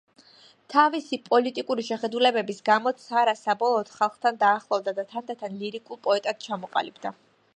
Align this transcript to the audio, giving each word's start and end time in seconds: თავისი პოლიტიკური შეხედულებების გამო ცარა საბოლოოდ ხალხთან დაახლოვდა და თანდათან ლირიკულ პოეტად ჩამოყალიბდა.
თავისი 0.73 1.17
პოლიტიკური 1.25 1.83
შეხედულებების 1.89 2.63
გამო 2.69 2.93
ცარა 3.03 3.35
საბოლოოდ 3.43 3.93
ხალხთან 3.99 4.41
დაახლოვდა 4.45 4.95
და 5.01 5.07
თანდათან 5.13 5.61
ლირიკულ 5.63 6.03
პოეტად 6.11 6.43
ჩამოყალიბდა. 6.47 7.17